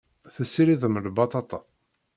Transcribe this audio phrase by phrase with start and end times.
[0.35, 1.59] Tessiridem lbaṭaṭa.